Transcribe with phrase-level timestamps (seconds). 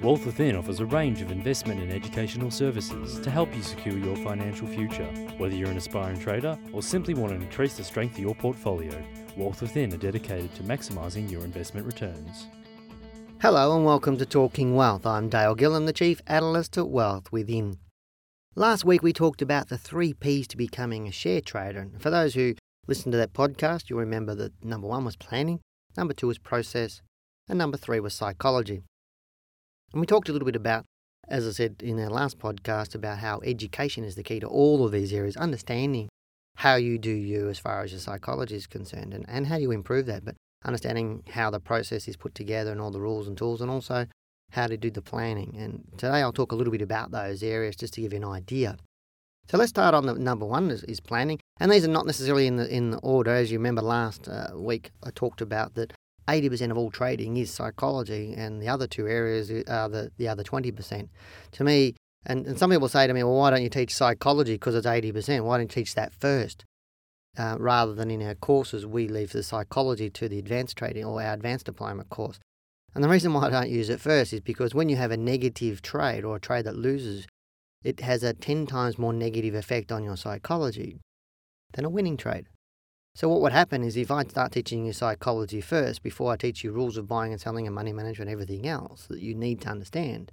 [0.00, 4.14] Wealth Within offers a range of investment and educational services to help you secure your
[4.18, 5.08] financial future.
[5.38, 8.92] Whether you're an aspiring trader or simply want to increase the strength of your portfolio,
[9.36, 12.46] Wealth Within are dedicated to maximising your investment returns.
[13.42, 15.04] Hello and welcome to Talking Wealth.
[15.04, 17.78] I'm Dale Gillham, the Chief Analyst at Wealth Within.
[18.54, 21.80] Last week we talked about the three P's to becoming a share trader.
[21.80, 22.54] And for those who
[22.86, 25.58] listened to that podcast, you'll remember that number one was planning,
[25.96, 27.02] number two was process,
[27.48, 28.84] and number three was psychology.
[29.92, 30.84] And we talked a little bit about,
[31.28, 34.84] as I said in our last podcast, about how education is the key to all
[34.84, 36.08] of these areas, understanding
[36.56, 39.70] how you do you as far as your psychology is concerned and, and how you
[39.70, 40.34] improve that, but
[40.64, 44.06] understanding how the process is put together and all the rules and tools, and also
[44.52, 45.54] how to do the planning.
[45.56, 48.24] And today I'll talk a little bit about those areas just to give you an
[48.24, 48.76] idea.
[49.50, 52.46] So let's start on the number one is, is planning, and these are not necessarily
[52.46, 53.30] in the in the order.
[53.30, 55.94] As you remember last uh, week, I talked about that
[56.28, 60.44] 80% of all trading is psychology, and the other two areas are the, the other
[60.44, 61.08] 20%.
[61.52, 61.94] To me,
[62.26, 64.86] and, and some people say to me, well, why don't you teach psychology because it's
[64.86, 65.44] 80%?
[65.44, 66.64] Why don't you teach that first?
[67.38, 71.22] Uh, rather than in our courses, we leave the psychology to the advanced trading or
[71.22, 72.38] our advanced diploma course.
[72.94, 75.16] And the reason why I don't use it first is because when you have a
[75.16, 77.26] negative trade or a trade that loses,
[77.84, 80.98] it has a 10 times more negative effect on your psychology
[81.74, 82.46] than a winning trade.
[83.14, 86.62] So what would happen is if I start teaching you psychology first before I teach
[86.62, 89.60] you rules of buying and selling and money management and everything else that you need
[89.62, 90.30] to understand,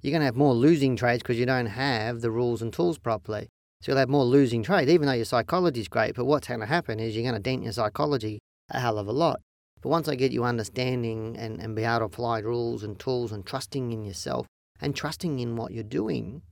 [0.00, 2.98] you're going to have more losing trades because you don't have the rules and tools
[2.98, 3.48] properly.
[3.80, 6.16] So you'll have more losing trades, even though your psychology is great.
[6.16, 9.06] But what's going to happen is you're going to dent your psychology a hell of
[9.06, 9.40] a lot.
[9.80, 13.32] But once I get you understanding and, and be able to apply rules and tools
[13.32, 14.46] and trusting in yourself
[14.80, 16.42] and trusting in what you're doing,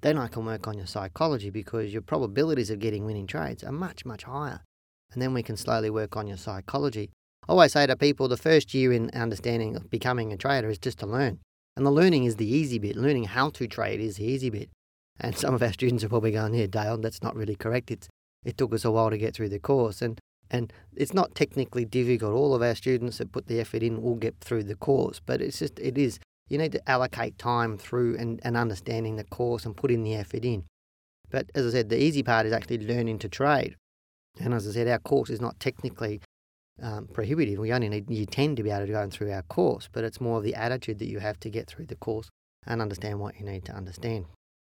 [0.00, 3.72] then I can work on your psychology because your probabilities of getting winning trades are
[3.72, 4.60] much, much higher
[5.14, 7.10] and then we can slowly work on your psychology.
[7.48, 10.78] I always say to people the first year in understanding of becoming a trader is
[10.78, 11.40] just to learn.
[11.76, 12.96] And the learning is the easy bit.
[12.96, 14.70] Learning how to trade is the easy bit.
[15.20, 17.90] And some of our students are probably going, Yeah, Dale, that's not really correct.
[17.90, 18.08] It's,
[18.44, 20.00] it took us a while to get through the course.
[20.00, 20.18] And,
[20.50, 22.34] and it's not technically difficult.
[22.34, 25.20] All of our students that put the effort in will get through the course.
[25.24, 29.24] But it's just, it is, you need to allocate time through and, and understanding the
[29.24, 30.64] course and putting the effort in.
[31.30, 33.76] But as I said, the easy part is actually learning to trade.
[34.40, 36.20] And as I said, our course is not technically
[36.82, 37.58] um, prohibitive.
[37.58, 40.20] We only need you tend to be able to go through our course, but it's
[40.20, 42.30] more of the attitude that you have to get through the course
[42.66, 44.26] and understand what you need to understand.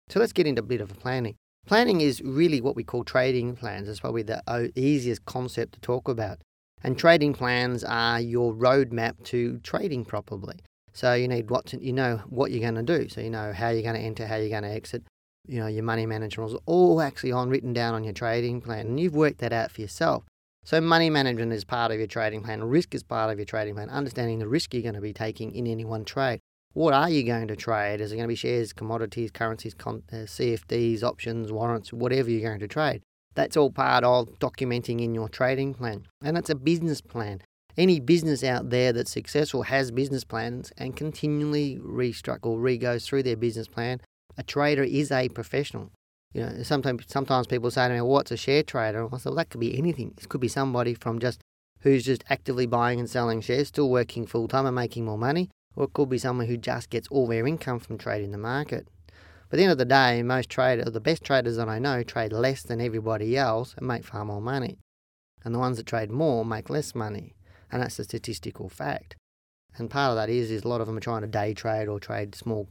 [0.09, 1.37] So let's get into a bit of a planning.
[1.67, 3.89] Planning is really what we call trading plans.
[3.89, 6.41] It's probably the easiest concept to talk about.
[6.83, 10.59] And trading plans are your roadmap to trading properly.
[10.93, 13.09] So you need what to, you know what you're going to do.
[13.09, 15.05] So you know how you're going to enter, how you're going to exit,
[15.47, 18.87] you know, your money management rules, all actually on written down on your trading plan,
[18.87, 20.25] and you've worked that out for yourself.
[20.65, 23.75] So money management is part of your trading plan, risk is part of your trading
[23.75, 26.41] plan, understanding the risk you're going to be taking in any one trade.
[26.73, 28.01] What are you going to trade?
[28.01, 32.49] Is it going to be shares, commodities, currencies, con- uh, CFDs, options, warrants, whatever you're
[32.49, 33.03] going to trade?
[33.35, 36.07] That's all part of documenting in your trading plan.
[36.23, 37.43] And it's a business plan.
[37.77, 43.25] Any business out there that's successful has business plans and continually restructure or re-goes through
[43.25, 44.01] their business plan
[44.37, 45.91] a trader is a professional.
[46.33, 49.31] You know, sometimes sometimes people say to me, well, "What's a share trader?" I said,
[49.31, 50.15] "Well, that could be anything.
[50.19, 51.41] It could be somebody from just
[51.81, 55.51] who's just actively buying and selling shares, still working full time and making more money,
[55.77, 58.89] or it could be someone who just gets all their income from trading the market."
[59.49, 62.03] But at the end of the day, most traders, the best traders that I know,
[62.03, 64.79] trade less than everybody else and make far more money.
[65.45, 67.35] And the ones that trade more make less money.
[67.71, 69.15] And that's a statistical fact.
[69.77, 71.87] And part of that is, is a lot of them are trying to day trade
[71.87, 72.69] or trade small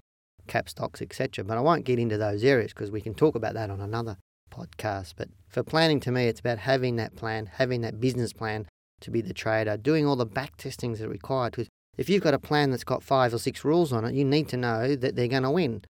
[0.48, 1.44] cap stocks, etc.
[1.44, 4.18] But I won't get into those areas because we can talk about that on another
[4.52, 5.14] podcast.
[5.18, 8.68] But for planning, to me, it's about having that plan, having that business plan
[9.02, 11.52] to be the trader, doing all the back testings that are required.
[11.52, 14.26] Because if you've got a plan that's got five or six rules on it, you
[14.26, 15.84] need to know that they're going to win.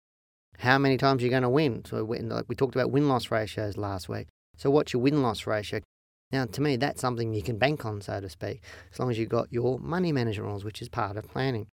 [0.59, 1.85] How many times you're going to win?
[1.85, 4.29] So like we talked about win loss ratios last week.
[4.57, 5.81] So what's your win loss ratio?
[6.31, 9.19] Now, to me, that's something you can bank on, so to speak, as long as
[9.19, 11.67] you've got your money management rules, which is part of planning.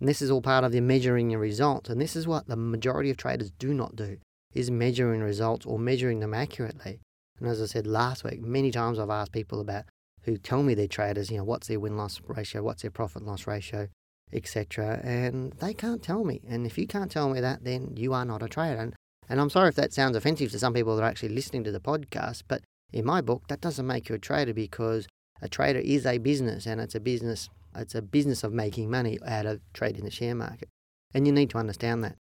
[0.00, 1.88] And this is all part of the measuring your results.
[1.88, 4.18] And this is what the majority of traders do not do,
[4.52, 6.98] is measuring results or measuring them accurately.
[7.38, 9.84] And as I said last week, many times I've asked people about
[10.22, 13.88] who tell me they're traders, you know, what's their win-loss ratio, what's their profit-loss ratio,
[14.32, 15.00] etc.
[15.02, 16.40] And they can't tell me.
[16.48, 18.80] And if you can't tell me that, then you are not a trader.
[18.80, 18.94] And,
[19.28, 21.72] and I'm sorry if that sounds offensive to some people that are actually listening to
[21.72, 22.62] the podcast, but
[22.92, 25.06] in my book, that doesn't make you a trader because
[25.42, 29.18] a trader is a business and it's a business it's a business of making money
[29.26, 30.68] out of trading the share market.
[31.14, 32.16] And you need to understand that.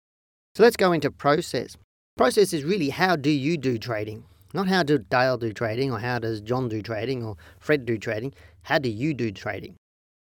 [0.54, 1.76] So let's go into process.
[2.16, 4.24] Process is really how do you do trading?
[4.52, 7.98] Not how does Dale do trading or how does John do trading or Fred do
[7.98, 8.34] trading.
[8.62, 9.76] How do you do trading?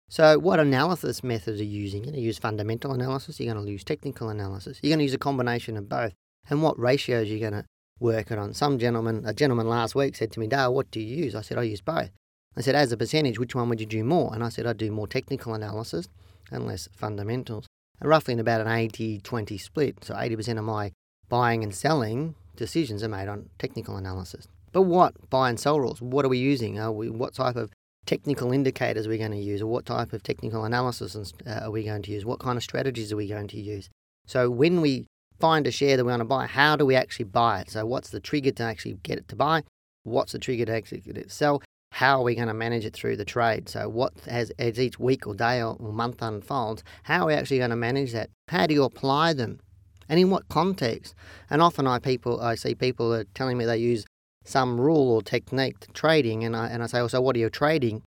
[0.08, 2.04] So, what analysis methods are you using?
[2.04, 5.04] You're going to use fundamental analysis, you're going to use technical analysis, you're going to
[5.04, 6.12] use a combination of both.
[6.48, 7.64] And what ratios you're going to
[7.98, 8.54] work it on?
[8.54, 11.34] Some gentleman, a gentleman last week said to me, Dale, what do you use?
[11.34, 12.10] I said, I use both.
[12.56, 14.34] I said, as a percentage, which one would you do more?
[14.34, 16.08] And I said, I'd do more technical analysis
[16.50, 17.66] and less fundamentals.
[18.00, 20.04] And roughly in about an 80 20 split.
[20.04, 20.92] So 80% of my
[21.28, 24.46] buying and selling decisions are made on technical analysis.
[24.72, 26.00] But what buy and sell rules?
[26.00, 26.78] What are we using?
[26.78, 27.70] Are we, what type of
[28.06, 31.70] technical indicators are we going to use, or what type of technical analysis uh, are
[31.70, 32.24] we going to use?
[32.24, 33.90] What kind of strategies are we going to use?
[34.26, 35.06] So when we
[35.40, 37.70] find a share that we want to buy, how do we actually buy it?
[37.70, 39.64] So what's the trigger to actually get it to buy?
[40.04, 41.62] What's the trigger to actually get it to sell?
[41.96, 43.70] How are we going to manage it through the trade?
[43.70, 47.56] So what as, as each week or day or month unfolds, how are we actually
[47.56, 48.28] going to manage that?
[48.48, 49.60] How do you apply them?
[50.06, 51.14] And in what context?
[51.48, 54.04] And often I people I see people are telling me they use
[54.44, 57.38] some rule or technique to trading, and I and I say, "Oh, so what are
[57.38, 58.02] you trading?"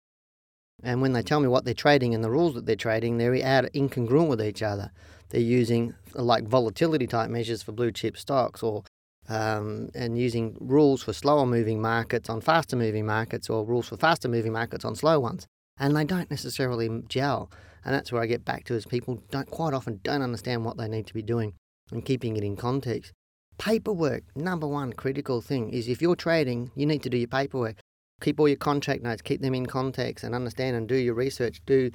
[0.81, 3.33] And when they tell me what they're trading and the rules that they're trading, they're
[3.35, 4.89] incongruent with each other.
[5.29, 8.83] They're using like volatility type measures for blue chip stocks, or
[9.29, 13.97] um, and using rules for slower moving markets on faster moving markets, or rules for
[13.97, 15.47] faster moving markets on slow ones.
[15.77, 17.51] And they don't necessarily gel.
[17.83, 20.77] And that's where I get back to is people don't quite often don't understand what
[20.77, 21.53] they need to be doing
[21.91, 23.11] and keeping it in context.
[23.57, 27.77] Paperwork, number one critical thing is if you're trading, you need to do your paperwork.
[28.21, 31.61] Keep all your contract notes, keep them in context and understand and do your research.
[31.65, 31.91] Do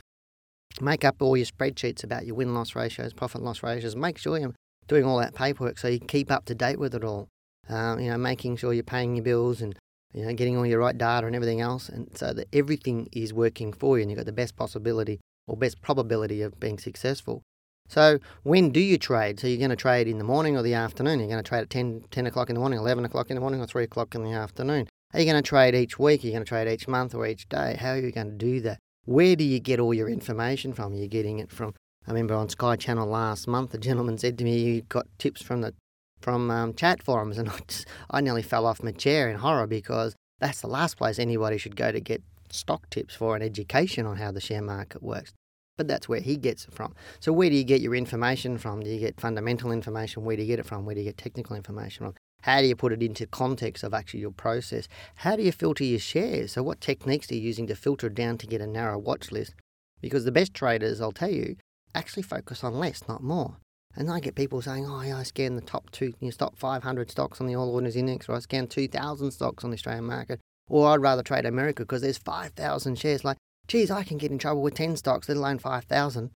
[0.81, 3.97] make up all your spreadsheets about your win loss ratios, profit loss ratios.
[3.97, 4.55] Make sure you're
[4.91, 7.29] doing all that paperwork so you keep up to date with it all.
[7.69, 9.75] Um, you know, making sure you're paying your bills and
[10.13, 13.33] you know getting all your right data and everything else, and so that everything is
[13.33, 17.43] working for you and you've got the best possibility or best probability of being successful.
[17.89, 19.41] So when do you trade?
[19.41, 21.19] So you're going to trade in the morning or the afternoon?
[21.19, 23.41] You're going to trade at 10, 10 o'clock in the morning, 11 o'clock in the
[23.41, 24.87] morning, or 3 o'clock in the afternoon?
[25.13, 26.23] Are you going to trade each week?
[26.23, 27.77] Are you going to trade each month or each day?
[27.81, 28.79] How are you going to do that?
[29.07, 30.93] Where do you get all your information from?
[30.93, 31.75] You're you getting it from?
[32.11, 35.43] I remember on Sky Channel last month, a gentleman said to me, "You got tips
[35.43, 35.75] from the
[36.21, 39.69] from um, chat forums," and I, just, I nearly fell off my chair in horror
[39.69, 42.21] because that's the last place anybody should go to get
[42.51, 45.33] stock tips for an education on how the share market works
[45.77, 46.95] but that's where he gets it from.
[47.21, 48.81] So where do you get your information from?
[48.83, 50.25] Do you get fundamental information?
[50.25, 50.85] Where do you get it from?
[50.85, 52.15] Where do you get technical information from?
[52.43, 54.89] How do you put it into context of actually your process?
[55.15, 56.53] How do you filter your shares?
[56.53, 59.55] So what techniques are you using to filter down to get a narrow watch list?
[60.03, 61.57] Because the best traders, I'll tell you,
[61.95, 63.57] actually focus on less, not more.
[63.97, 66.57] And I get people saying, oh, yeah, I scan the top two, you know, top
[66.57, 70.05] 500 stocks on the All Ordinaries Index, or I scan 2,000 stocks on the Australian
[70.05, 73.25] market, or I'd rather trade America because there's 5,000 shares.
[73.25, 76.31] Like, geez, I can get in trouble with 10 stocks, let alone 5,000.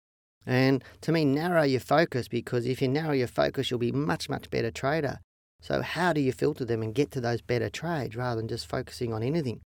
[0.47, 4.29] And to me, narrow your focus because if you narrow your focus, you'll be much,
[4.29, 5.21] much better trader.
[5.63, 8.69] So, how do you filter them and get to those better trades rather than just
[8.69, 9.63] focusing on anything?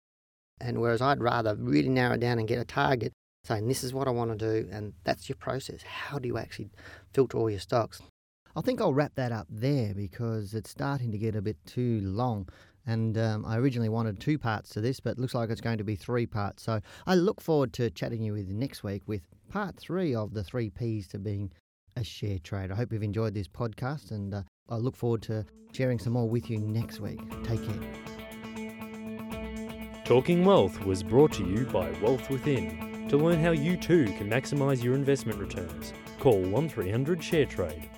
[0.60, 3.14] And whereas I'd rather really narrow down and get a target
[3.48, 5.82] saying, this is what I want to do, and that's your process.
[5.82, 6.70] How do you actually
[7.14, 8.02] filter all your stocks?
[8.56, 12.02] I think I'll wrap that up there because it's starting to get a bit too
[12.04, 12.50] long.
[12.86, 15.78] And um, I originally wanted two parts to this, but it looks like it's going
[15.78, 16.64] to be three parts.
[16.64, 20.44] So I look forward to chatting you with next week with part three of the
[20.44, 21.52] three P's to being
[21.96, 22.74] a share trader.
[22.74, 26.30] I hope you've enjoyed this podcast, and uh, I look forward to sharing some more
[26.30, 27.20] with you next week.
[27.44, 27.80] Take care.
[30.06, 32.87] Talking Wealth was brought to you by Wealth Within.
[33.10, 37.90] To learn how you too can maximise your investment returns, call 1300 Share Trade